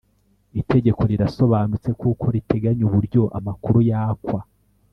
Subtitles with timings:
[0.61, 4.39] Itegeko rirasobanutse kuko riteganya uburyo amakuru yakwa